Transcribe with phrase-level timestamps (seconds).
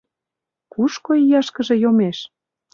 [0.73, 2.17] Кушко ияшкыже йомеш?